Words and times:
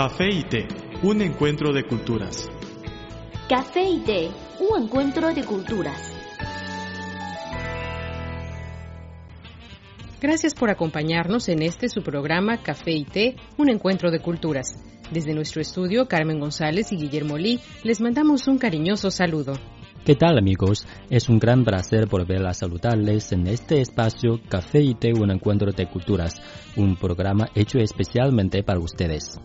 Café 0.00 0.28
y 0.32 0.44
té, 0.44 0.68
un 1.02 1.20
encuentro 1.22 1.72
de 1.72 1.82
culturas. 1.82 2.48
Café 3.48 3.82
y 3.82 3.98
té, 3.98 4.30
un 4.60 4.84
encuentro 4.84 5.34
de 5.34 5.42
culturas. 5.42 6.14
Gracias 10.22 10.54
por 10.54 10.70
acompañarnos 10.70 11.48
en 11.48 11.62
este 11.62 11.88
su 11.88 12.02
programa 12.02 12.62
Café 12.62 12.92
y 12.92 13.04
té, 13.06 13.34
un 13.56 13.70
encuentro 13.70 14.12
de 14.12 14.20
culturas. 14.20 14.68
Desde 15.10 15.34
nuestro 15.34 15.60
estudio, 15.60 16.06
Carmen 16.06 16.38
González 16.38 16.92
y 16.92 16.96
Guillermo 16.96 17.36
Lee 17.36 17.58
les 17.82 18.00
mandamos 18.00 18.46
un 18.46 18.58
cariñoso 18.58 19.10
saludo. 19.10 19.54
¿Qué 20.04 20.14
tal 20.14 20.38
amigos? 20.38 20.86
Es 21.10 21.28
un 21.28 21.40
gran 21.40 21.64
placer 21.64 22.06
volver 22.06 22.46
a 22.46 22.54
saludarles 22.54 23.32
en 23.32 23.48
este 23.48 23.80
espacio 23.80 24.38
Café 24.48 24.80
y 24.80 24.94
Té, 24.94 25.12
un 25.12 25.32
encuentro 25.32 25.72
de 25.72 25.88
culturas, 25.88 26.40
un 26.76 26.94
programa 26.94 27.48
hecho 27.56 27.80
especialmente 27.80 28.62
para 28.62 28.78
ustedes. 28.78 29.40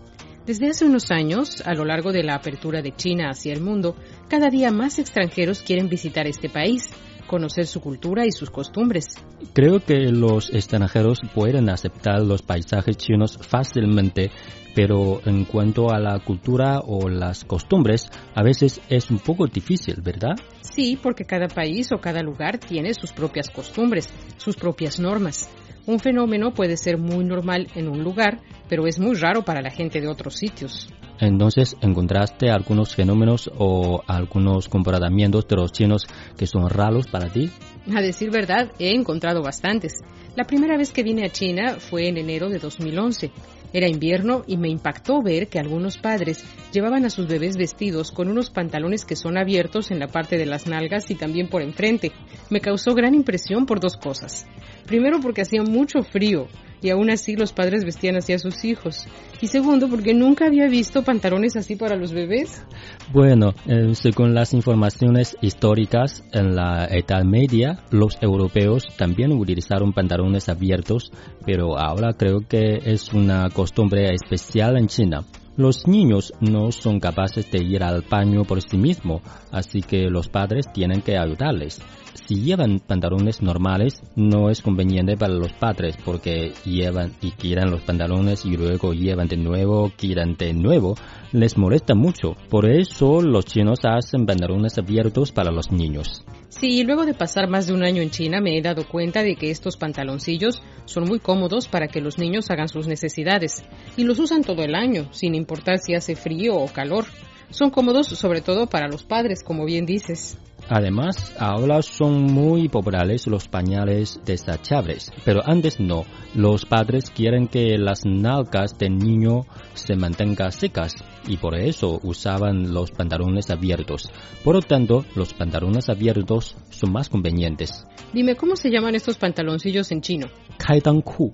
Desde 0.46 0.70
hace 0.70 0.86
unos 0.86 1.10
años, 1.10 1.62
a 1.66 1.74
lo 1.74 1.86
largo 1.86 2.12
de 2.12 2.22
la 2.22 2.36
apertura 2.36 2.82
de 2.82 2.94
China 2.94 3.30
hacia 3.30 3.54
el 3.54 3.62
mundo, 3.62 3.96
cada 4.28 4.50
día 4.50 4.72
más 4.72 5.00
extranjeros 5.00 5.62
quieren 5.62 5.88
visitar 5.88 6.28
este 6.28 6.50
país, 6.50 6.90
conocer 7.28 7.66
su 7.66 7.80
cultura 7.80 8.26
y 8.26 8.32
sus 8.32 8.50
costumbres. 8.50 9.06
Creo 9.54 9.80
que 9.80 10.12
los 10.12 10.54
extranjeros 10.54 11.20
pueden 11.34 11.70
aceptar 11.70 12.22
los 12.22 12.42
paisajes 12.42 12.98
chinos 12.98 13.40
fácilmente 13.42 14.32
pero 14.74 15.22
en 15.26 15.46
cuanto 15.46 15.92
a 15.92 16.00
la 16.00 16.20
cultura 16.20 16.80
o 16.80 17.10
las 17.10 17.46
costumbres, 17.46 18.08
a 18.34 18.44
veces 18.44 18.82
es 18.90 19.10
un 19.12 19.20
poco 19.20 19.48
difícil, 19.48 20.02
¿verdad? 20.02 20.36
Sí, 20.62 20.98
porque 21.02 21.26
cada 21.26 21.48
país 21.48 21.92
o 21.92 22.00
cada 22.00 22.22
lugar 22.22 22.58
tiene 22.58 22.94
sus 22.94 23.12
propias 23.12 23.50
costumbres, 23.50 24.10
sus 24.38 24.56
propias 24.56 25.00
normas. 25.00 25.50
Un 25.86 26.00
fenómeno 26.00 26.54
puede 26.54 26.78
ser 26.78 26.98
muy 26.98 27.26
normal 27.26 27.68
en 27.76 27.90
un 27.90 28.04
lugar, 28.04 28.40
pero 28.70 28.88
es 28.88 29.00
muy 29.00 29.16
raro 29.16 29.44
para 29.44 29.62
la 29.62 29.70
gente 29.70 30.00
de 30.00 30.08
otros 30.08 30.36
sitios. 30.36 30.88
Entonces, 31.20 31.76
¿encontraste 31.82 32.50
algunos 32.50 32.96
fenómenos 32.96 33.52
o 33.58 34.02
algunos 34.08 34.70
comportamientos 34.70 35.48
de 35.48 35.56
los 35.58 35.72
chinos 35.72 36.06
que 36.38 36.48
son 36.48 36.70
raros 36.70 37.08
para 37.08 37.30
ti? 37.30 37.52
A 37.96 38.02
decir 38.02 38.32
verdad, 38.32 38.72
he 38.80 38.96
encontrado 38.96 39.42
bastantes. 39.42 40.02
La 40.36 40.46
primera 40.46 40.78
vez 40.78 40.92
que 40.92 41.04
vine 41.04 41.26
a 41.26 41.30
China 41.30 41.76
fue 41.80 42.08
en 42.08 42.18
enero 42.18 42.50
de 42.50 42.60
2011. 42.60 43.32
Era 43.74 43.90
invierno 43.90 44.44
y 44.46 44.58
me 44.58 44.70
impactó 44.70 45.22
ver 45.24 45.48
que 45.48 45.60
algunos 45.60 45.98
padres 45.98 46.46
llevaban 46.72 47.06
a 47.06 47.10
sus 47.10 47.28
bebés 47.28 47.58
vestidos 47.58 48.12
con 48.12 48.30
unos 48.30 48.52
pantalones 48.52 49.04
que 49.04 49.16
son 49.16 49.38
abiertos 49.38 49.90
en 49.90 50.00
la 50.00 50.08
parte 50.08 50.38
de 50.38 50.46
las 50.46 50.68
nalgas 50.68 51.10
y 51.10 51.16
también 51.16 51.50
por 51.50 51.64
enfrente. 51.64 52.12
Me 52.52 52.62
causó 52.62 52.94
gran 52.94 53.16
impresión 53.16 53.66
por 53.66 53.80
dos 53.80 53.98
cosas. 53.98 54.46
Primero 54.86 55.20
porque 55.20 55.42
hacía 55.42 55.64
mucho 55.64 56.04
frío 56.04 56.48
y 56.84 56.90
aún 56.90 57.10
así 57.10 57.36
los 57.36 57.54
padres 57.54 57.86
vestían 57.86 58.18
así 58.18 58.34
a 58.34 58.40
sus 58.40 58.66
hijos. 58.66 59.08
Y 59.42 59.48
segundo, 59.48 59.90
porque 59.90 60.14
nunca 60.14 60.46
había 60.46 60.68
visto 60.68 61.04
pantalones 61.04 61.56
así 61.56 61.76
para 61.76 61.96
los 61.96 62.14
bebés. 62.14 62.64
Bueno, 63.12 63.54
eh, 63.68 63.96
según 63.96 64.34
las 64.34 64.54
informaciones 64.54 65.38
históricas, 65.42 66.24
en 66.34 66.56
la 66.56 66.86
Edad 66.86 67.24
Media 67.24 67.80
los 67.92 68.18
europeos 68.22 68.88
también 68.98 69.32
utilizaron 69.32 69.94
pantalones 69.94 70.50
abiertos, 70.50 71.12
pero 71.46 71.78
ahora 71.78 72.14
creo 72.14 72.42
que 72.48 72.80
es 72.84 73.14
una 73.14 73.50
costumbre 73.50 74.14
especial 74.14 74.78
en 74.78 74.88
China. 74.88 75.22
Los 75.56 75.88
niños 75.88 76.34
no 76.42 76.72
son 76.72 77.00
capaces 77.00 77.50
de 77.52 77.64
ir 77.64 77.84
al 77.84 78.04
baño 78.10 78.44
por 78.44 78.62
sí 78.62 78.78
mismos, 78.78 79.22
así 79.52 79.82
que 79.82 80.10
los 80.10 80.28
padres 80.28 80.66
tienen 80.74 81.02
que 81.02 81.18
ayudarles 81.18 81.80
si 82.14 82.36
llevan 82.42 82.80
pantalones 82.80 83.42
normales, 83.42 84.02
no 84.16 84.50
es 84.50 84.62
conveniente 84.62 85.18
para 85.18 85.34
los 85.34 85.54
padres 85.54 85.98
porque 86.04 86.54
llevan 86.66 87.14
y 87.22 87.32
quitan 87.32 87.72
los 87.72 87.82
pantalones 87.82 88.46
y 88.46 88.56
luego 88.56 88.94
llevan 88.94 89.28
de 89.28 89.38
nuevo, 89.38 89.92
quitan 89.96 90.36
de 90.36 90.54
nuevo. 90.54 90.96
Les 91.32 91.58
molesta 91.58 91.96
mucho. 91.96 92.36
Por 92.50 92.70
eso 92.70 93.22
los 93.22 93.46
chinos 93.46 93.80
hacen 93.84 94.26
pantalones 94.26 94.78
abiertos 94.78 95.32
para 95.32 95.52
los 95.52 95.72
niños. 95.72 96.24
Sí, 96.50 96.84
luego 96.84 97.06
de 97.06 97.14
pasar 97.14 97.50
más 97.50 97.68
de 97.68 97.74
un 97.74 97.84
año 97.84 98.02
en 98.02 98.12
China 98.12 98.40
me 98.40 98.58
he 98.58 98.62
dado 98.62 98.88
cuenta 98.88 99.24
de 99.24 99.36
que 99.36 99.50
estos 99.50 99.76
pantaloncillos 99.76 100.62
son 100.86 101.06
muy 101.06 101.20
cómodos 101.20 101.68
para 101.68 101.88
que 101.88 102.00
los 102.00 102.20
niños 102.20 102.52
hagan 102.52 102.70
sus 102.70 102.88
necesidades 102.88 103.64
y 103.98 104.04
los 104.04 104.20
usan 104.20 104.44
todo 104.44 104.64
el 104.64 104.76
año, 104.76 105.08
sin 105.12 105.34
importar 105.34 105.80
si 105.80 105.96
hace 105.96 106.16
frío 106.16 106.56
o 106.56 106.68
calor. 106.68 107.06
Son 107.50 107.70
cómodos 107.70 108.08
sobre 108.08 108.42
todo 108.42 108.68
para 108.68 108.88
los 108.88 109.04
padres, 109.04 109.44
como 109.44 109.66
bien 109.66 109.86
dices. 109.86 110.38
Además, 110.70 111.36
ahora 111.40 111.82
son 111.82 112.24
muy 112.24 112.70
populares 112.70 113.28
los 113.28 113.48
pañales 113.48 114.20
desechables, 114.26 115.12
pero 115.26 115.42
antes 115.46 115.80
no. 115.80 116.06
Los 116.34 116.66
padres 116.66 117.12
quieren 117.12 117.48
que 117.48 117.78
las 117.78 118.06
nalgas 118.06 118.78
del 118.78 118.98
niño 118.98 119.42
se 119.74 119.96
mantengan 119.96 120.52
secas 120.52 120.96
y 121.28 121.38
por 121.38 121.56
eso 121.56 122.00
usaban 122.04 122.74
los 122.74 122.92
pantalones 122.92 123.50
abiertos. 123.50 124.10
Por 124.44 124.56
lo 124.56 124.62
tanto, 124.62 125.06
los 125.16 125.34
pantalones 125.34 125.90
abiertos 125.90 126.56
son 126.70 126.92
más 126.92 127.10
convenientes. 127.10 127.86
Dime, 128.14 128.36
¿cómo 128.36 128.56
se 128.56 128.70
llaman 128.70 128.96
estos 128.96 129.18
pantaloncillos 129.18 129.92
en 129.92 130.02
chino? 130.02 130.28
Kaitanghu. 130.58 131.32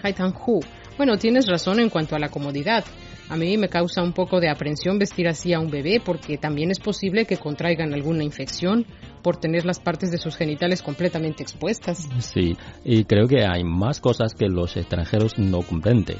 Kaitanghu. 0.00 0.60
Bueno, 0.96 1.16
tienes 1.16 1.46
razón 1.46 1.80
en 1.80 1.90
cuanto 1.90 2.16
a 2.16 2.18
la 2.18 2.28
comodidad. 2.28 2.84
A 3.30 3.36
mí 3.36 3.58
me 3.58 3.68
causa 3.68 4.02
un 4.02 4.14
poco 4.14 4.40
de 4.40 4.48
aprensión 4.48 4.98
vestir 4.98 5.28
así 5.28 5.52
a 5.52 5.60
un 5.60 5.70
bebé 5.70 6.00
porque 6.02 6.38
también 6.38 6.70
es 6.70 6.80
posible 6.80 7.26
que 7.26 7.36
contraigan 7.36 7.92
alguna 7.92 8.24
infección 8.24 8.86
por 9.22 9.36
tener 9.36 9.66
las 9.66 9.80
partes 9.80 10.10
de 10.10 10.16
sus 10.16 10.36
genitales 10.36 10.80
completamente 10.80 11.42
expuestas. 11.42 12.08
Sí, 12.20 12.56
y 12.84 13.04
creo 13.04 13.28
que 13.28 13.44
hay 13.44 13.64
más 13.64 14.00
cosas 14.00 14.32
que 14.34 14.48
los 14.48 14.76
extranjeros 14.76 15.38
no 15.38 15.60
comprenden. 15.60 16.16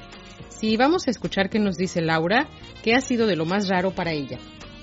Sí, 0.49 0.77
vamos 0.77 1.07
a 1.07 1.11
escuchar 1.11 1.49
qué 1.49 1.59
nos 1.59 1.77
dice 1.77 2.03
Laura, 2.03 2.47
qué 2.83 2.95
ha 2.95 3.01
sido 3.01 3.27
de 3.27 3.37
lo 3.37 3.47
más 3.47 3.69
raro 3.69 3.93
para 3.93 4.13
ella. 4.13 4.39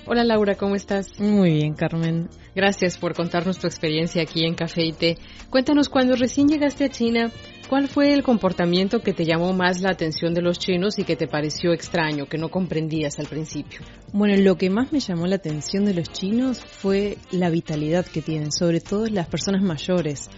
Hola 0.08 0.22
Laura, 0.22 0.54
¿cómo 0.54 0.76
estás? 0.76 1.18
Muy 1.18 1.50
bien, 1.50 1.74
Carmen. 1.74 2.28
Gracias 2.54 2.96
por 2.96 3.14
contarnos 3.14 3.58
tu 3.58 3.66
experiencia 3.66 4.22
aquí 4.22 4.44
en 4.44 4.54
Café 4.54 4.84
y 4.84 4.92
Té. 4.92 5.18
Cuéntanos, 5.50 5.88
cuando 5.88 6.14
recién 6.14 6.48
llegaste 6.48 6.84
a 6.84 6.88
China, 6.88 7.30
¿Cuál 7.68 7.88
fue 7.88 8.12
el 8.12 8.22
comportamiento 8.22 9.00
que 9.00 9.12
te 9.12 9.24
llamó 9.24 9.52
más 9.52 9.80
la 9.80 9.90
atención 9.90 10.34
de 10.34 10.40
los 10.40 10.60
chinos 10.60 11.00
y 11.00 11.04
que 11.04 11.16
te 11.16 11.26
pareció 11.26 11.72
extraño, 11.72 12.26
que 12.26 12.38
no 12.38 12.48
comprendías 12.48 13.18
al 13.18 13.26
principio? 13.26 13.80
Bueno, 14.12 14.36
lo 14.40 14.56
que 14.56 14.70
más 14.70 14.92
me 14.92 15.00
llamó 15.00 15.26
la 15.26 15.36
atención 15.36 15.84
de 15.84 15.92
los 15.92 16.08
chinos 16.12 16.64
fue 16.64 17.18
la 17.32 17.50
vitalidad 17.50 18.06
que 18.06 18.22
tienen, 18.22 18.52
sobre 18.52 18.80
todo 18.80 19.08
las 19.08 19.26
personas 19.26 19.62
mayores. 19.62 20.30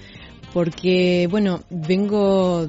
Porque, 0.55 1.29
bueno, 1.31 1.61
vengo, 1.69 2.67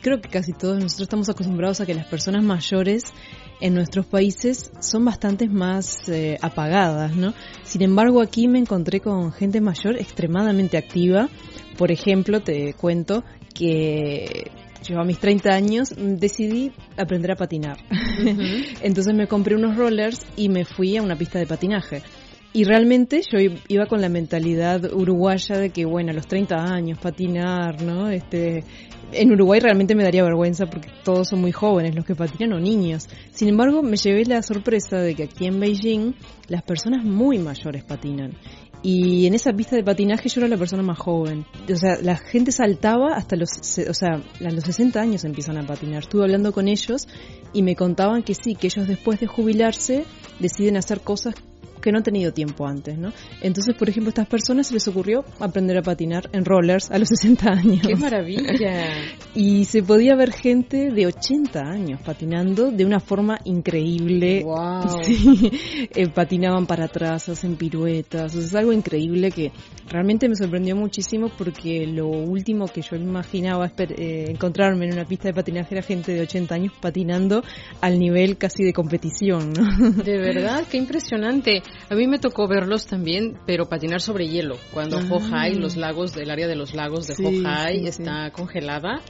creo 0.00 0.22
que 0.22 0.30
casi 0.30 0.54
todos 0.54 0.78
nosotros 0.78 1.02
estamos 1.02 1.28
acostumbrados 1.28 1.82
a 1.82 1.86
que 1.86 1.92
las 1.92 2.06
personas 2.06 2.42
mayores 2.42 3.12
en 3.60 3.74
nuestros 3.74 4.06
países 4.06 4.72
son 4.80 5.04
bastante 5.04 5.48
más 5.48 6.08
eh, 6.08 6.38
apagadas, 6.40 7.14
¿no? 7.14 7.34
Sin 7.62 7.82
embargo, 7.82 8.20
aquí 8.20 8.48
me 8.48 8.58
encontré 8.58 9.00
con 9.00 9.32
gente 9.32 9.60
mayor 9.60 9.96
extremadamente 9.96 10.76
activa. 10.76 11.28
Por 11.76 11.92
ejemplo, 11.92 12.40
te 12.40 12.74
cuento 12.74 13.24
que 13.54 14.50
yo 14.82 14.98
a 14.98 15.04
mis 15.04 15.18
30 15.18 15.50
años 15.50 15.94
decidí 15.96 16.72
aprender 16.96 17.32
a 17.32 17.36
patinar. 17.36 17.78
Entonces 18.82 19.14
me 19.14 19.26
compré 19.26 19.54
unos 19.54 19.76
rollers 19.76 20.24
y 20.36 20.48
me 20.48 20.64
fui 20.64 20.96
a 20.96 21.02
una 21.02 21.16
pista 21.16 21.38
de 21.38 21.46
patinaje. 21.46 22.02
Y 22.52 22.64
realmente 22.64 23.22
yo 23.30 23.38
iba 23.68 23.86
con 23.86 24.00
la 24.00 24.08
mentalidad 24.08 24.92
uruguaya 24.92 25.56
de 25.56 25.70
que, 25.70 25.84
bueno, 25.84 26.10
a 26.10 26.14
los 26.14 26.26
30 26.26 26.56
años 26.56 26.98
patinar, 26.98 27.80
¿no? 27.80 28.10
Este, 28.10 28.64
en 29.12 29.32
Uruguay 29.32 29.60
realmente 29.60 29.94
me 29.94 30.02
daría 30.02 30.24
vergüenza 30.24 30.66
porque 30.66 30.88
todos 31.04 31.28
son 31.28 31.40
muy 31.40 31.52
jóvenes 31.52 31.94
los 31.94 32.04
que 32.04 32.16
patinan 32.16 32.52
o 32.54 32.60
niños. 32.60 33.08
Sin 33.30 33.48
embargo, 33.48 33.82
me 33.82 33.96
llevé 33.96 34.24
la 34.24 34.42
sorpresa 34.42 34.98
de 34.98 35.14
que 35.14 35.24
aquí 35.24 35.46
en 35.46 35.60
Beijing 35.60 36.14
las 36.48 36.62
personas 36.62 37.04
muy 37.04 37.38
mayores 37.38 37.84
patinan. 37.84 38.32
Y 38.82 39.26
en 39.26 39.34
esa 39.34 39.52
pista 39.52 39.76
de 39.76 39.84
patinaje 39.84 40.28
yo 40.28 40.40
era 40.40 40.48
la 40.48 40.56
persona 40.56 40.82
más 40.82 40.98
joven. 40.98 41.44
O 41.70 41.76
sea, 41.76 41.98
la 42.02 42.16
gente 42.16 42.50
saltaba 42.50 43.14
hasta 43.14 43.36
los, 43.36 43.50
o 43.50 43.94
sea, 43.94 44.14
a 44.14 44.50
los 44.50 44.64
60 44.64 44.98
años 45.00 45.24
empiezan 45.24 45.58
a 45.58 45.66
patinar. 45.66 46.02
Estuve 46.02 46.22
hablando 46.22 46.52
con 46.52 46.66
ellos 46.66 47.06
y 47.52 47.62
me 47.62 47.76
contaban 47.76 48.22
que 48.22 48.34
sí, 48.34 48.54
que 48.54 48.68
ellos 48.68 48.88
después 48.88 49.20
de 49.20 49.26
jubilarse 49.26 50.04
deciden 50.38 50.78
hacer 50.78 51.02
cosas 51.02 51.34
que 51.80 51.92
no 51.92 51.98
han 51.98 52.04
tenido 52.04 52.32
tiempo 52.32 52.66
antes, 52.66 52.98
¿no? 52.98 53.12
Entonces, 53.42 53.74
por 53.76 53.88
ejemplo, 53.88 54.08
a 54.08 54.10
estas 54.10 54.28
personas 54.28 54.68
se 54.68 54.74
les 54.74 54.86
ocurrió 54.88 55.24
aprender 55.38 55.78
a 55.78 55.82
patinar 55.82 56.28
en 56.32 56.44
rollers 56.44 56.90
a 56.90 56.98
los 56.98 57.08
60 57.20 57.50
años. 57.50 57.86
¡Qué 57.86 57.96
maravilla! 57.96 58.88
y 59.34 59.64
se 59.64 59.82
podía 59.82 60.14
ver 60.16 60.32
gente 60.32 60.90
de 60.90 61.06
80 61.06 61.60
años 61.60 62.00
patinando 62.04 62.70
de 62.70 62.84
una 62.84 63.00
forma 63.00 63.38
increíble. 63.44 64.42
¡Wow! 64.44 65.00
Sí, 65.10 65.50
eh, 65.94 66.08
patinaban 66.08 66.66
para 66.66 66.84
atrás, 66.84 67.28
hacen 67.28 67.56
piruetas, 67.56 68.34
es 68.34 68.54
algo 68.54 68.72
increíble 68.72 69.30
que 69.30 69.50
realmente 69.88 70.28
me 70.28 70.36
sorprendió 70.36 70.76
muchísimo 70.76 71.30
porque 71.36 71.86
lo 71.86 72.06
último 72.06 72.66
que 72.66 72.82
yo 72.82 72.96
imaginaba 72.96 73.72
eh, 73.78 74.26
encontrarme 74.28 74.86
en 74.86 74.92
una 74.92 75.04
pista 75.04 75.28
de 75.28 75.34
patinaje 75.34 75.74
era 75.74 75.82
gente 75.82 76.12
de 76.12 76.20
80 76.22 76.54
años 76.54 76.72
patinando 76.80 77.42
al 77.80 77.98
nivel 77.98 78.36
casi 78.36 78.62
de 78.62 78.72
competición, 78.72 79.52
¿no? 79.52 79.90
De 79.90 80.18
verdad, 80.18 80.64
qué 80.70 80.76
impresionante. 80.76 81.62
A 81.88 81.94
mí 81.94 82.06
me 82.06 82.18
tocó 82.18 82.48
verlos 82.48 82.86
también, 82.86 83.38
pero 83.46 83.68
patinar 83.68 84.00
sobre 84.00 84.28
hielo. 84.28 84.56
Cuando 84.72 84.98
ah. 84.98 85.48
los 85.54 85.76
lagos, 85.76 86.14
del 86.14 86.30
área 86.30 86.46
de 86.46 86.56
los 86.56 86.74
lagos 86.74 87.06
de 87.06 87.14
sí, 87.14 87.44
está 87.86 88.30
congelada 88.30 89.00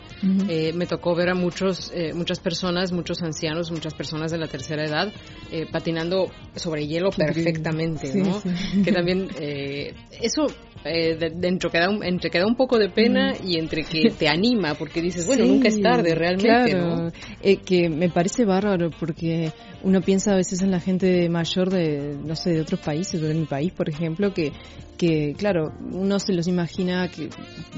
eh, 0.48 0.72
me 0.74 0.86
tocó 0.86 1.14
ver 1.14 1.30
a 1.30 1.34
muchos, 1.34 1.90
eh, 1.94 2.12
muchas 2.12 2.40
personas, 2.40 2.92
muchos 2.92 3.22
ancianos, 3.22 3.70
muchas 3.70 3.94
personas 3.94 4.30
de 4.30 4.38
la 4.38 4.48
tercera 4.48 4.84
edad 4.84 5.10
eh, 5.50 5.66
patinando 5.70 6.30
sobre 6.56 6.86
hielo 6.86 7.10
perfectamente, 7.10 8.12
¿no? 8.14 8.42
Que 8.84 8.92
también 8.92 9.28
eso 10.22 10.46
dentro 10.82 11.70
queda 11.70 11.90
un, 11.90 12.02
entre 12.02 12.30
queda 12.30 12.46
un 12.46 12.56
poco 12.56 12.78
de 12.78 12.88
pena 12.88 13.34
y 13.44 13.58
entre 13.58 13.84
que 13.84 14.10
te 14.18 14.28
anima 14.28 14.74
porque 14.74 15.02
dices 15.02 15.26
bueno 15.26 15.44
nunca 15.46 15.68
es 15.68 15.78
tarde 15.82 16.14
realmente 16.14 16.70
claro. 16.70 17.12
que 17.66 17.90
me 17.90 18.08
parece 18.08 18.46
bárbaro 18.46 18.88
porque 18.98 19.52
uno 19.82 20.00
piensa 20.00 20.32
a 20.32 20.36
veces 20.36 20.62
en 20.62 20.70
la 20.70 20.80
gente 20.80 21.28
mayor 21.28 21.68
de 21.68 22.16
no 22.24 22.34
sé 22.34 22.49
de 22.54 22.60
otros 22.60 22.80
países 22.80 23.20
de 23.20 23.34
mi 23.34 23.46
país 23.46 23.72
por 23.72 23.88
ejemplo 23.88 24.32
que 24.32 24.52
que 24.96 25.34
claro 25.36 25.72
uno 25.92 26.18
se 26.18 26.32
los 26.32 26.46
imagina 26.46 27.08
que 27.08 27.30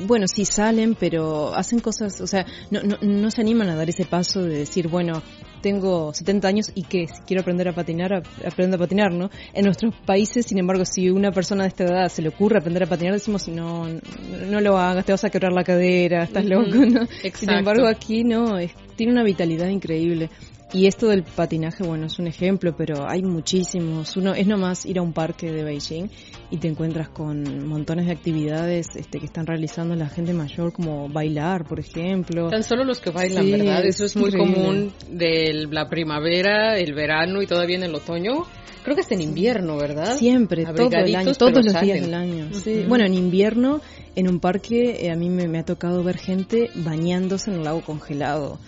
bueno 0.07 0.27
sí 0.27 0.45
salen 0.45 0.95
pero 0.95 1.55
hacen 1.55 1.79
cosas 1.81 2.21
o 2.21 2.27
sea 2.27 2.47
no, 2.71 2.83
no, 2.83 2.97
no 3.01 3.31
se 3.31 3.41
animan 3.41 3.69
a 3.69 3.77
dar 3.77 3.89
ese 3.89 4.05
paso 4.05 4.43
de 4.43 4.59
decir 4.59 4.89
bueno 4.89 5.23
tengo 5.63 6.13
70 6.13 6.47
años 6.47 6.73
y 6.75 6.83
que 6.83 7.07
quiero 7.27 7.41
aprender 7.41 7.69
a 7.69 7.73
patinar, 7.73 8.23
aprendo 8.45 8.77
a 8.77 8.81
patinar, 8.81 9.13
¿no? 9.13 9.31
En 9.55 9.65
nuestros 9.65 9.95
países, 10.05 10.45
sin 10.45 10.59
embargo, 10.59 10.85
si 10.85 11.09
una 11.09 11.31
persona 11.31 11.63
de 11.63 11.69
esta 11.69 11.85
edad 11.85 12.09
se 12.09 12.21
le 12.21 12.29
ocurre 12.29 12.59
aprender 12.59 12.83
a 12.83 12.87
patinar, 12.87 13.15
decimos, 13.15 13.49
no, 13.49 13.87
no 13.89 14.61
lo 14.61 14.77
hagas, 14.77 15.07
te 15.07 15.13
vas 15.13 15.25
a 15.25 15.31
quebrar 15.31 15.53
la 15.53 15.65
cadera, 15.65 16.25
estás 16.25 16.45
loco, 16.45 16.77
¿no? 16.85 17.07
Sin 17.35 17.51
embargo, 17.51 17.87
aquí 17.87 18.25
no, 18.25 18.59
tiene 18.97 19.13
una 19.13 19.23
vitalidad 19.23 19.69
increíble. 19.69 20.29
Y 20.75 20.87
esto 20.87 21.09
del 21.09 21.23
patinaje, 21.23 21.85
bueno, 21.85 22.07
es 22.07 22.19
un 22.19 22.27
ejemplo, 22.27 22.75
pero 22.75 23.07
hay 23.07 23.23
muchísimos. 23.23 24.17
Uno 24.17 24.33
es 24.33 24.47
nomás 24.47 24.87
ir 24.87 24.99
a 24.99 25.03
un 25.03 25.13
parque 25.13 25.53
de 25.53 25.65
Beijing 25.65 26.09
y 26.51 26.57
te 26.57 26.69
encuentras 26.69 27.11
con 27.11 27.67
montones 27.69 28.07
de 28.07 28.13
actividades 28.13 28.87
este, 28.97 29.19
que 29.19 29.27
están 29.27 29.47
realizando 29.47 29.95
la 29.95 30.09
gente 30.09 30.33
mayor, 30.33 30.73
como 30.73 31.11
bailar, 31.11 31.67
por 31.67 31.79
ejemplo. 31.79 32.49
Tan 32.49 32.63
solo 32.63 32.85
los 32.85 33.01
que 33.01 33.11
bailan, 33.11 33.51
¿verdad? 33.51 33.85
Eso 33.85 34.07
es, 34.07 34.17
muy 34.17 34.33
común 34.33 34.93
de 35.11 35.69
la 35.71 35.89
primavera, 35.89 36.79
el 36.79 36.95
verano 36.95 37.43
y 37.43 37.47
todavía 37.47 37.77
en 37.77 37.83
el 37.83 37.95
otoño. 37.95 38.47
Creo 38.83 38.97
que 38.97 39.03
es 39.03 39.13
en 39.13 39.21
invierno, 39.21 39.77
¿verdad? 39.77 40.17
Siempre, 40.17 40.65
todo 40.65 40.89
el 40.91 41.15
año, 41.15 41.35
todos 41.35 41.65
los 41.65 41.81
días 41.83 42.01
del 42.01 42.15
año. 42.15 42.49
Bueno, 42.89 43.05
en 43.05 43.13
invierno, 43.13 43.83
en 44.17 44.27
un 44.27 44.41
parque, 44.41 45.05
eh, 45.07 45.11
a 45.11 45.17
mí 45.17 45.29
me 45.29 45.59
ha 45.59 45.65
tocado 45.65 46.03
ver 46.03 46.17
gente 46.17 46.71
bañándose 46.77 47.51
en 47.51 47.59
el 47.59 47.65
lago 47.65 47.83
congelado 47.83 48.59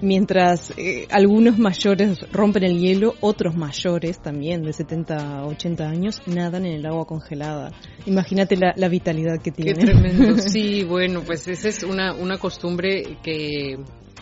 mientras 0.00 0.72
eh, 0.76 1.06
algunos 1.10 1.58
mayores 1.58 2.18
rompen 2.32 2.64
el 2.64 2.78
hielo, 2.78 3.14
otros 3.20 3.56
mayores 3.56 4.20
también 4.20 4.62
de 4.62 4.72
70, 4.72 5.44
80 5.44 5.84
años 5.84 6.22
nadan 6.26 6.66
en 6.66 6.74
el 6.74 6.86
agua 6.86 7.06
congelada. 7.06 7.72
Imagínate 8.06 8.56
la, 8.56 8.74
la 8.76 8.88
vitalidad 8.88 9.40
que 9.42 9.50
tienen. 9.50 9.76
Qué 9.76 9.84
tremendo. 9.86 10.34
Sí, 10.54 10.84
bueno, 10.84 11.22
pues 11.22 11.48
esa 11.48 11.68
es 11.68 11.82
una, 11.82 12.14
una 12.14 12.38
costumbre 12.38 13.18
que 13.22 13.76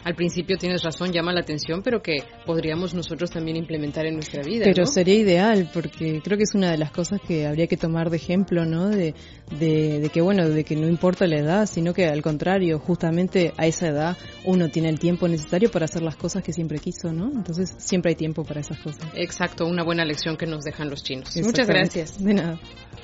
al 0.04 0.14
principio 0.14 0.56
tienes 0.56 0.82
razón, 0.82 1.12
llama 1.12 1.32
la 1.32 1.40
atención, 1.40 1.82
pero 1.82 2.02
que 2.02 2.24
podríamos 2.44 2.94
nosotros 2.94 3.30
también 3.30 3.56
implementar 3.56 4.06
en 4.06 4.14
nuestra 4.14 4.42
vida. 4.42 4.64
Pero 4.64 4.86
sería 4.86 5.14
ideal, 5.14 5.70
porque 5.72 6.20
creo 6.22 6.36
que 6.36 6.44
es 6.44 6.54
una 6.54 6.70
de 6.70 6.78
las 6.78 6.90
cosas 6.90 7.20
que 7.26 7.46
habría 7.46 7.66
que 7.66 7.76
tomar 7.76 8.10
de 8.10 8.16
ejemplo, 8.16 8.64
¿no? 8.64 8.88
De, 8.88 9.14
de, 9.58 10.10
que, 10.12 10.20
bueno, 10.20 10.48
de 10.48 10.64
que 10.64 10.76
no 10.76 10.88
importa 10.88 11.26
la 11.26 11.38
edad, 11.38 11.66
sino 11.66 11.94
que 11.94 12.06
al 12.06 12.22
contrario, 12.22 12.78
justamente 12.78 13.52
a 13.56 13.66
esa 13.66 13.88
edad 13.88 14.16
uno 14.44 14.68
tiene 14.68 14.88
el 14.88 14.98
tiempo 14.98 15.28
necesario 15.28 15.70
para 15.70 15.84
hacer 15.84 16.02
las 16.02 16.16
cosas 16.16 16.42
que 16.42 16.52
siempre 16.52 16.78
quiso, 16.78 17.12
¿no? 17.12 17.30
Entonces 17.30 17.74
siempre 17.78 18.10
hay 18.10 18.16
tiempo 18.16 18.44
para 18.44 18.60
esas 18.60 18.78
cosas. 18.78 19.06
Exacto, 19.14 19.66
una 19.66 19.84
buena 19.84 20.04
lección 20.04 20.36
que 20.36 20.46
nos 20.46 20.64
dejan 20.64 20.90
los 20.90 21.02
chinos. 21.02 21.36
Muchas 21.36 21.66
gracias. 21.66 22.22
De 22.22 22.34
nada. 22.34 22.58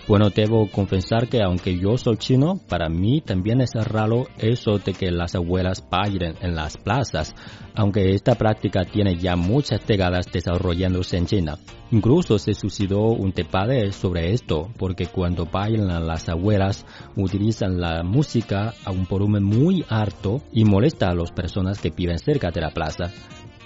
Bueno, 0.09 0.31
debo 0.31 0.71
confesar 0.71 1.29
que 1.29 1.43
aunque 1.43 1.79
yo 1.79 1.99
soy 1.99 2.17
chino, 2.17 2.59
para 2.67 2.89
mí 2.89 3.21
también 3.21 3.61
es 3.61 3.73
raro 3.75 4.27
eso 4.39 4.79
de 4.79 4.95
que 4.95 5.11
las 5.11 5.35
abuelas 5.35 5.85
bailen 5.91 6.35
en 6.41 6.55
las 6.55 6.79
plazas, 6.89 7.35
aunque 7.75 8.15
esta 8.15 8.35
práctica 8.35 8.87
tiene 8.87 9.17
ya 9.17 9.37
muchas 9.37 9.87
décadas 9.87 10.25
desarrollándose 10.33 11.19
en 11.19 11.27
China. 11.27 11.59
Incluso 11.91 12.39
se 12.39 12.55
suscitó 12.55 13.01
un 13.09 13.33
debate 13.33 13.93
sobre 13.93 14.33
esto, 14.33 14.71
porque 14.79 15.07
cuando 15.07 15.45
bailan 15.45 16.07
las 16.07 16.31
abuelas 16.31 16.87
utilizan 17.15 17.79
la 17.79 18.03
música 18.03 18.73
a 18.87 18.91
un 18.91 19.05
volumen 19.05 19.45
muy 19.45 19.85
alto 19.91 20.41
y 20.51 20.65
molesta 20.65 21.11
a 21.11 21.15
las 21.15 21.31
personas 21.31 21.79
que 21.79 21.91
viven 21.91 22.19
cerca 22.19 22.51
de 22.51 22.63
la 22.63 22.71
plaza. 22.71 23.13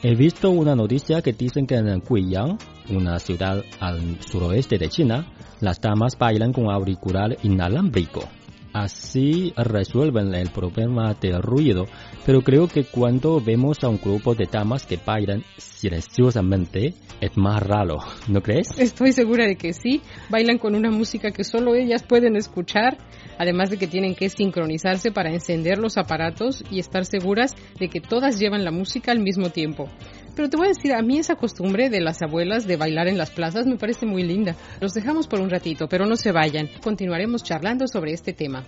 He 0.03 0.17
visto 0.17 0.51
una 0.51 0.75
noticia 0.75 1.23
que 1.23 1.33
dicen 1.33 1.65
que 1.65 1.77
en 1.77 2.01
Guiyang, 2.01 2.59
una 2.91 3.21
ciudad 3.21 3.63
al 3.79 4.19
suroeste 4.21 4.79
de 4.79 4.89
China, 4.89 5.33
las 5.61 5.81
damas 5.81 6.19
bailan 6.19 6.53
con 6.53 6.69
auricular 6.69 7.37
inalámbrico. 7.45 8.29
Así 8.73 9.53
resuelven 9.57 10.35
el 10.35 10.51
problema 10.51 11.15
del 11.15 11.43
ruido, 11.43 11.87
pero 12.25 12.41
creo 12.41 12.69
que 12.69 12.85
cuando 12.85 13.41
vemos 13.41 13.85
a 13.85 13.89
un 13.89 13.99
grupo 13.99 14.35
de 14.35 14.49
damas 14.51 14.87
que 14.87 14.99
bailan 15.05 15.45
silenciosamente, 15.59 16.95
es 17.21 17.37
más 17.37 17.63
raro, 17.63 17.99
¿no 18.29 18.41
crees? 18.41 18.69
Estoy 18.79 19.13
segura 19.13 19.47
de 19.47 19.57
que 19.57 19.73
sí. 19.75 20.01
Bailan 20.31 20.59
con 20.59 20.75
una 20.75 20.91
música 20.91 21.31
que 21.31 21.45
solo 21.45 21.75
ellas 21.75 22.03
pueden 22.03 22.35
escuchar, 22.37 22.97
además 23.39 23.71
de 23.71 23.77
que 23.77 23.87
tienen 23.87 24.15
que 24.15 24.29
sincronizarse 24.29 25.13
para 25.13 25.31
encender 25.31 25.79
los 25.79 25.99
aparatos 25.99 26.65
y 26.71 26.79
estar 26.79 27.05
seguras 27.05 27.55
de 27.79 27.89
que 27.89 28.01
todas 28.01 28.39
llevan 28.39 28.65
la 28.65 28.71
música 28.71 29.13
al 29.13 29.21
mismo 29.21 29.51
tiempo. 29.51 29.89
Pero 30.35 30.49
te 30.49 30.57
voy 30.57 30.67
a 30.67 30.69
decir, 30.71 30.93
a 30.95 31.03
mí 31.03 31.19
esa 31.19 31.37
costumbre 31.37 31.91
de 31.91 32.01
las 32.01 32.23
abuelas 32.23 32.67
de 32.67 32.77
bailar 32.77 33.09
en 33.09 33.19
las 33.19 33.31
plazas 33.31 33.67
me 33.67 33.77
parece 33.77 34.07
muy 34.07 34.23
linda. 34.23 34.57
Los 34.81 34.95
dejamos 34.95 35.27
por 35.27 35.41
un 35.41 35.51
ratito, 35.51 35.89
pero 35.89 36.07
no 36.07 36.17
se 36.17 36.33
vayan. 36.33 36.69
Continuaremos 36.83 37.43
charlando 37.43 37.87
sobre 37.87 38.13
este 38.13 38.33
tema. 38.33 38.65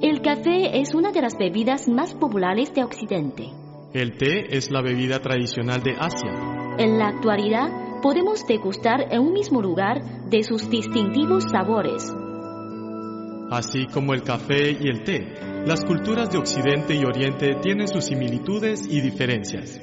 El 0.00 0.20
café 0.22 0.80
es 0.80 0.94
una 0.94 1.12
de 1.12 1.22
las 1.22 1.36
bebidas 1.38 1.88
más 1.88 2.14
populares 2.14 2.74
de 2.74 2.84
Occidente. 2.84 3.44
El 3.94 4.16
té 4.18 4.56
es 4.56 4.70
la 4.70 4.82
bebida 4.82 5.20
tradicional 5.20 5.82
de 5.82 5.92
Asia. 5.98 6.32
En 6.78 6.98
la 6.98 7.08
actualidad, 7.08 8.00
podemos 8.02 8.46
degustar 8.46 9.12
en 9.12 9.20
un 9.20 9.32
mismo 9.32 9.62
lugar 9.62 10.02
de 10.28 10.42
sus 10.42 10.68
distintivos 10.68 11.44
sabores. 11.44 12.12
Así 13.50 13.86
como 13.86 14.12
el 14.12 14.22
café 14.22 14.72
y 14.72 14.88
el 14.88 15.04
té, 15.04 15.43
las 15.66 15.82
culturas 15.82 16.30
de 16.30 16.36
Occidente 16.36 16.94
y 16.94 17.04
Oriente 17.04 17.54
tienen 17.62 17.88
sus 17.88 18.04
similitudes 18.04 18.86
y 18.86 19.00
diferencias. 19.00 19.80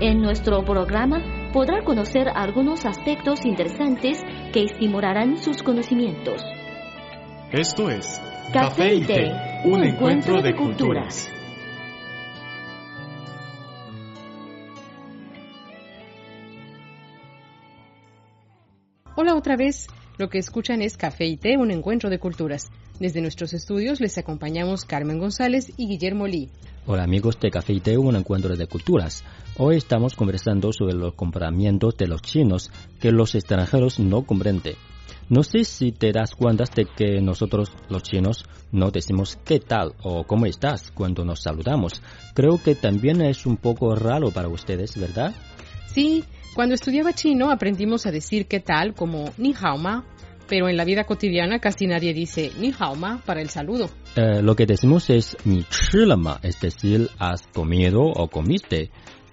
En 0.00 0.20
nuestro 0.20 0.64
programa 0.64 1.50
podrá 1.52 1.84
conocer 1.84 2.28
algunos 2.28 2.84
aspectos 2.84 3.44
interesantes 3.44 4.20
que 4.52 4.64
estimularán 4.64 5.38
sus 5.38 5.62
conocimientos. 5.62 6.42
Esto 7.52 7.88
es 7.88 8.20
Café 8.52 8.94
y 8.94 9.00
Té, 9.02 9.32
un 9.64 9.84
encuentro 9.84 10.42
de 10.42 10.54
culturas. 10.54 11.30
Hola 19.14 19.34
otra 19.36 19.56
vez. 19.56 19.86
Lo 20.18 20.30
que 20.30 20.38
escuchan 20.38 20.80
es 20.80 20.96
Café 20.96 21.26
y 21.26 21.36
Té, 21.36 21.58
un 21.58 21.70
encuentro 21.70 22.08
de 22.08 22.18
culturas. 22.18 22.70
Desde 22.98 23.20
nuestros 23.20 23.52
estudios 23.52 24.00
les 24.00 24.16
acompañamos 24.16 24.86
Carmen 24.86 25.18
González 25.18 25.70
y 25.76 25.88
Guillermo 25.88 26.26
Lee. 26.26 26.48
Hola 26.86 27.02
amigos 27.02 27.38
de 27.38 27.50
Café 27.50 27.74
y 27.74 27.80
Té, 27.80 27.98
un 27.98 28.16
encuentro 28.16 28.56
de 28.56 28.66
culturas. 28.66 29.24
Hoy 29.58 29.76
estamos 29.76 30.14
conversando 30.14 30.72
sobre 30.72 30.94
los 30.94 31.12
comportamientos 31.12 31.98
de 31.98 32.06
los 32.06 32.22
chinos 32.22 32.70
que 32.98 33.12
los 33.12 33.34
extranjeros 33.34 34.00
no 34.00 34.22
comprenden. 34.22 34.76
No 35.28 35.42
sé 35.42 35.64
si 35.64 35.92
te 35.92 36.12
das 36.12 36.34
cuenta 36.34 36.64
de 36.74 36.86
que 36.86 37.20
nosotros 37.20 37.70
los 37.90 38.02
chinos 38.02 38.46
no 38.72 38.90
decimos 38.90 39.36
qué 39.44 39.60
tal 39.60 39.92
o 40.02 40.24
cómo 40.24 40.46
estás 40.46 40.92
cuando 40.92 41.26
nos 41.26 41.42
saludamos. 41.42 42.00
Creo 42.32 42.56
que 42.62 42.74
también 42.74 43.20
es 43.20 43.44
un 43.44 43.58
poco 43.58 43.94
raro 43.94 44.30
para 44.30 44.48
ustedes, 44.48 44.98
¿verdad? 44.98 45.34
Sí, 45.92 46.24
cuando 46.56 46.74
estudiaba 46.74 47.12
chino 47.12 47.50
aprendimos 47.50 48.06
a 48.06 48.10
decir 48.10 48.46
qué 48.46 48.60
tal 48.60 48.94
como 48.94 49.30
ni 49.36 49.52
hao 49.52 49.76
ma, 49.76 50.06
pero 50.48 50.70
en 50.70 50.78
la 50.78 50.86
vida 50.86 51.04
cotidiana 51.04 51.58
casi 51.58 51.86
nadie 51.86 52.14
dice 52.14 52.50
ni 52.58 52.72
hao 52.72 52.94
ma 52.94 53.20
para 53.26 53.42
el 53.42 53.50
saludo. 53.50 53.90
Eh, 54.16 54.40
lo 54.40 54.56
que 54.56 54.64
decimos 54.64 55.10
es 55.10 55.36
ni 55.44 55.66
ma, 56.16 56.40
es 56.42 56.58
decir, 56.58 57.10
has 57.18 57.46
comido 57.48 58.00
o 58.00 58.28
comiste. 58.28 58.90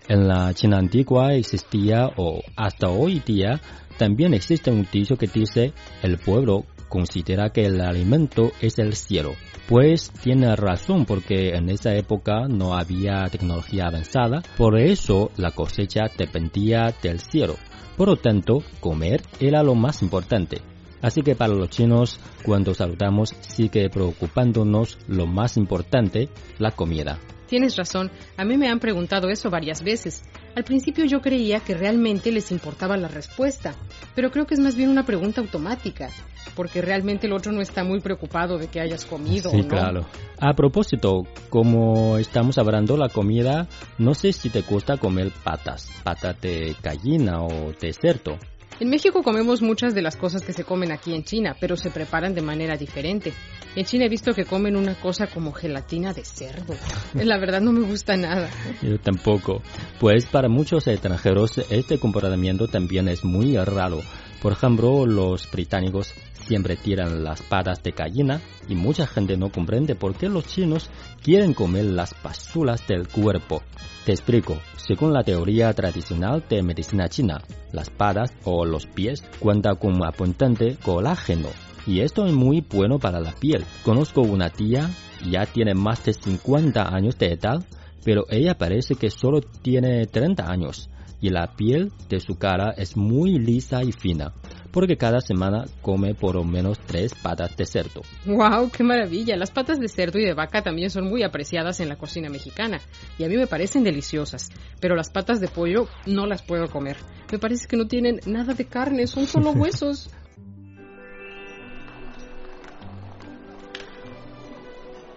En 0.07 0.27
la 0.27 0.53
China 0.53 0.79
antigua 0.79 1.33
existía 1.33 2.10
o 2.17 2.41
hasta 2.57 2.89
hoy 2.89 3.22
día 3.25 3.62
también 3.98 4.33
existe 4.33 4.69
un 4.69 4.86
dicho 4.91 5.15
que 5.15 5.27
dice 5.27 5.72
el 6.01 6.17
pueblo 6.17 6.65
considera 6.89 7.50
que 7.51 7.65
el 7.65 7.79
alimento 7.79 8.51
es 8.62 8.79
el 8.79 8.95
cielo. 8.95 9.33
Pues 9.67 10.12
tiene 10.22 10.55
razón 10.55 11.05
porque 11.05 11.55
en 11.55 11.69
esa 11.69 11.95
época 11.95 12.48
no 12.50 12.75
había 12.75 13.24
tecnología 13.31 13.88
avanzada, 13.88 14.43
por 14.57 14.77
eso 14.77 15.31
la 15.38 15.51
cosecha 15.51 16.01
dependía 16.17 16.93
del 17.01 17.19
cielo. 17.19 17.55
Por 17.98 18.10
lo 18.10 18.17
tanto, 18.17 18.62
comer 18.79 19.22
era 19.39 19.63
lo 19.63 19.74
más 19.74 20.01
importante. 20.01 20.62
Así 21.01 21.22
que 21.22 21.36
para 21.36 21.53
los 21.53 21.69
chinos, 21.69 22.19
cuando 22.45 22.74
saludamos, 22.74 23.36
sigue 23.39 23.89
preocupándonos 23.89 25.00
lo 25.07 25.27
más 25.27 25.57
importante, 25.57 26.29
la 26.60 26.72
comida. 26.72 27.19
Tienes 27.53 27.75
razón, 27.75 28.10
a 28.36 28.45
mí 28.45 28.57
me 28.57 28.67
han 28.67 28.79
preguntado 28.79 29.29
eso 29.29 29.51
varias 29.51 29.83
veces. 29.83 30.24
Al 30.55 30.63
principio 30.63 31.05
yo 31.05 31.22
creía 31.22 31.60
que 31.60 31.75
realmente 31.75 32.31
les 32.31 32.51
importaba 32.51 32.98
la 32.98 33.07
respuesta, 33.07 33.75
pero 34.15 34.31
creo 34.31 34.48
que 34.48 34.55
es 34.55 34.60
más 34.60 34.75
bien 34.75 34.89
una 34.89 35.05
pregunta 35.05 35.39
automática. 35.39 36.10
porque 36.55 36.81
realmente 36.81 37.27
el 37.27 37.33
otro 37.33 37.51
no 37.51 37.62
está 37.62 37.83
muy 37.83 38.00
preocupado 38.00 38.57
de 38.57 38.67
que 38.67 38.79
hayas 38.79 39.05
comido. 39.05 39.51
Sí, 39.51 39.62
¿no? 39.62 39.67
claro. 39.67 40.05
A 40.39 40.53
propósito, 40.53 41.27
como 41.50 42.17
estamos 42.17 42.57
hablando 42.57 42.98
la 42.98 43.10
comida, 43.10 43.67
no 43.98 44.13
sé 44.13 44.33
si 44.33 44.50
te 44.50 44.62
gusta 44.62 44.98
comer 44.98 45.31
patas, 45.43 45.89
patas 46.03 46.39
de 46.41 46.75
gallina 46.81 47.43
o 47.43 47.72
de 47.79 47.93
cerdo. 47.93 48.38
En 48.79 48.89
México 48.89 49.21
comemos 49.23 49.61
muchas 49.61 49.93
de 49.93 50.01
las 50.01 50.15
cosas 50.15 50.41
que 50.41 50.53
se 50.53 50.63
comen 50.63 50.91
aquí 50.91 51.13
en 51.13 51.23
China, 51.23 51.55
pero 51.59 51.77
se 51.77 51.91
preparan 51.91 52.33
de 52.33 52.41
manera 52.41 52.75
diferente. 52.75 53.33
En 53.75 53.85
China 53.85 54.05
he 54.05 54.09
visto 54.09 54.33
que 54.33 54.45
comen 54.45 54.75
una 54.75 54.95
cosa 54.95 55.27
como 55.27 55.51
gelatina 55.51 56.13
de 56.13 56.25
cerdo. 56.25 56.73
La 57.13 57.37
verdad 57.37 57.61
no 57.61 57.71
me 57.71 57.85
gusta 57.85 58.17
nada. 58.17 58.49
Yo 58.81 58.99
tampoco. 58.99 59.61
Pues 59.99 60.25
para 60.25 60.49
muchos 60.49 60.87
extranjeros 60.87 61.59
este 61.69 61.99
comportamiento 61.99 62.67
también 62.67 63.07
es 63.07 63.23
muy 63.23 63.55
raro. 63.57 64.01
Por 64.41 64.51
ejemplo, 64.51 65.05
los 65.05 65.49
británicos 65.49 66.13
siempre 66.45 66.75
tiran 66.75 67.23
las 67.23 67.41
patas 67.41 67.81
de 67.83 67.91
gallina 67.91 68.41
y 68.67 68.75
mucha 68.75 69.07
gente 69.07 69.38
no 69.38 69.51
comprende 69.51 69.95
por 69.95 70.15
qué 70.15 70.29
los 70.29 70.45
chinos 70.45 70.89
quieren 71.21 71.53
comer 71.53 71.85
las 71.85 72.13
pasulas 72.13 72.85
del 72.88 73.07
cuerpo. 73.07 73.63
Te 74.05 74.12
explico. 74.12 74.57
Según 74.75 75.13
la 75.13 75.23
teoría 75.23 75.73
tradicional 75.73 76.43
de 76.50 76.62
medicina 76.62 77.07
china, 77.07 77.41
las 77.71 77.89
patas 77.89 78.33
o 78.43 78.65
los 78.65 78.85
pies 78.85 79.23
cuentan 79.39 79.77
con 79.77 80.03
abundante 80.03 80.77
colágeno 80.83 81.47
y 81.85 82.01
esto 82.01 82.25
es 82.25 82.33
muy 82.33 82.62
bueno 82.62 83.00
para 83.00 83.19
la 83.19 83.31
piel. 83.31 83.63
Conozco 83.83 84.21
una 84.21 84.50
tía, 84.50 84.89
ya 85.29 85.45
tiene 85.45 85.73
más 85.73 86.03
de 86.03 86.13
50 86.13 86.93
años 86.93 87.17
de 87.17 87.33
edad, 87.33 87.63
pero 88.03 88.25
ella 88.29 88.57
parece 88.57 88.95
que 88.95 89.09
solo 89.09 89.41
tiene 89.41 90.05
30 90.05 90.50
años 90.50 90.89
y 91.21 91.29
la 91.29 91.55
piel 91.55 91.91
de 92.09 92.19
su 92.19 92.35
cara 92.35 92.71
es 92.75 92.97
muy 92.97 93.39
lisa 93.39 93.81
y 93.83 93.93
fina, 93.93 94.33
porque 94.73 94.97
cada 94.97 95.21
semana 95.21 95.65
come 95.83 96.15
por 96.15 96.35
lo 96.35 96.43
menos 96.43 96.79
tres 96.79 97.13
patas 97.13 97.55
de 97.55 97.65
cerdo. 97.65 98.01
¡Wow! 98.25 98.71
¡Qué 98.75 98.83
maravilla! 98.83 99.37
Las 99.37 99.51
patas 99.51 99.79
de 99.79 99.87
cerdo 99.87 100.17
y 100.17 100.25
de 100.25 100.33
vaca 100.33 100.63
también 100.63 100.89
son 100.89 101.07
muy 101.07 101.21
apreciadas 101.21 101.79
en 101.79 101.89
la 101.89 101.95
cocina 101.95 102.27
mexicana 102.29 102.81
y 103.19 103.23
a 103.23 103.29
mí 103.29 103.37
me 103.37 103.45
parecen 103.45 103.83
deliciosas, 103.83 104.49
pero 104.79 104.95
las 104.95 105.11
patas 105.11 105.39
de 105.39 105.47
pollo 105.47 105.87
no 106.07 106.25
las 106.25 106.41
puedo 106.41 106.67
comer. 106.69 106.97
Me 107.31 107.37
parece 107.37 107.67
que 107.67 107.77
no 107.77 107.87
tienen 107.87 108.19
nada 108.25 108.55
de 108.55 108.65
carne, 108.65 109.05
son 109.05 109.27
solo 109.27 109.51
huesos. 109.55 110.09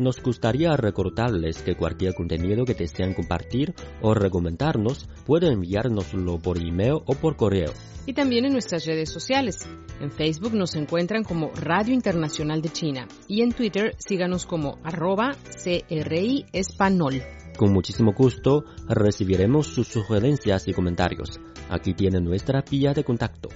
Nos 0.00 0.22
gustaría 0.22 0.74
recordarles 0.78 1.60
que 1.60 1.76
cualquier 1.76 2.14
contenido 2.14 2.64
que 2.64 2.72
deseen 2.72 3.12
compartir 3.12 3.74
o 4.00 4.14
recomendarnos 4.14 5.06
pueden 5.26 5.52
enviárnoslo 5.52 6.38
por 6.38 6.56
email 6.56 7.02
o 7.04 7.14
por 7.14 7.36
correo. 7.36 7.70
Y 8.06 8.14
también 8.14 8.46
en 8.46 8.54
nuestras 8.54 8.86
redes 8.86 9.10
sociales. 9.10 9.68
En 10.00 10.10
Facebook 10.10 10.54
nos 10.54 10.74
encuentran 10.74 11.22
como 11.22 11.50
Radio 11.50 11.92
Internacional 11.92 12.62
de 12.62 12.70
China 12.70 13.08
y 13.28 13.42
en 13.42 13.52
Twitter 13.52 13.94
síganos 13.98 14.46
como 14.46 14.78
arroba 14.84 15.36
CRI 15.62 16.46
Espanol. 16.50 17.20
Con 17.58 17.70
muchísimo 17.70 18.14
gusto 18.14 18.64
recibiremos 18.88 19.66
sus 19.66 19.88
sugerencias 19.88 20.66
y 20.66 20.72
comentarios. 20.72 21.38
Aquí 21.68 21.92
tiene 21.92 22.22
nuestra 22.22 22.62
vía 22.62 22.94
de 22.94 23.04
contacto. 23.04 23.50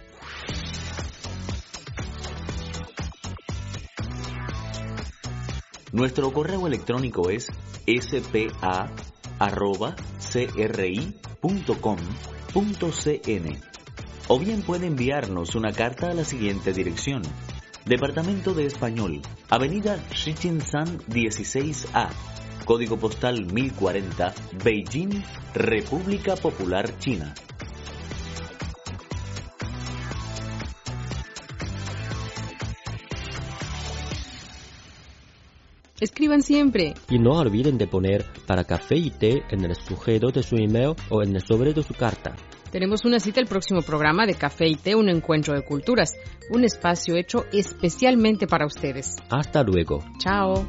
Nuestro 5.95 6.33
correo 6.33 6.67
electrónico 6.67 7.31
es 7.31 7.53
spa.cri.com.cn 7.87 8.95
o 14.27 14.39
bien 14.41 14.63
puede 14.63 14.87
enviarnos 14.89 15.55
una 15.55 15.71
carta 15.71 16.11
a 16.11 16.15
la 16.15 16.25
siguiente 16.25 16.73
dirección. 16.73 17.23
Departamento 17.85 18.55
de 18.55 18.67
Español, 18.67 19.23
Avenida 19.49 19.97
Shichinshan 20.11 20.99
16A, 21.07 22.09
Código 22.65 22.97
Postal 22.99 23.47
1040, 23.47 24.35
Beijing, 24.65 25.23
República 25.55 26.35
Popular 26.35 26.99
China. 26.99 27.33
Escriban 36.05 36.43
siempre. 36.43 36.93
Y 37.09 37.19
no 37.19 37.31
olviden 37.31 37.79
de 37.79 37.87
poner 37.87 38.27
para 38.47 38.65
café 38.65 38.95
y 38.97 39.11
té 39.11 39.43
en 39.49 39.65
el 39.65 39.75
sujeto 39.75 40.31
de 40.31 40.43
su 40.43 40.57
email 40.57 40.95
o 41.09 41.23
en 41.23 41.35
el 41.35 41.41
sobre 41.41 41.73
de 41.73 41.83
su 41.83 41.95
carta. 41.95 42.37
Tenemos 42.71 43.07
una 43.07 43.21
cita 43.21 43.41
el 43.41 43.47
próximo 43.47 43.81
programa 43.81 44.27
de 44.27 44.35
Café 44.35 44.67
y 44.67 44.75
Té, 44.75 44.95
un 44.97 45.09
encuentro 45.09 45.55
de 45.55 45.65
culturas, 45.65 46.15
un 46.51 46.65
espacio 46.65 47.17
hecho 47.17 47.47
especialmente 47.53 48.47
para 48.47 48.67
ustedes. 48.67 49.17
Hasta 49.31 49.63
luego. 49.63 50.05
Chao. 50.19 50.67